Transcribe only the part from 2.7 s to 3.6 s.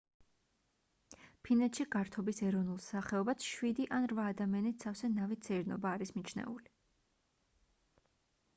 სახეობად